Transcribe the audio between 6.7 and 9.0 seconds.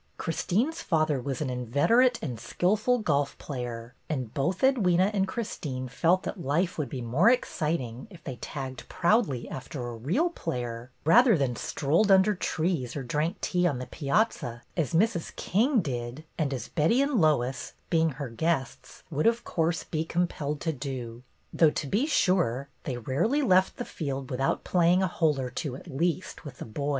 would be more exciting if they tagged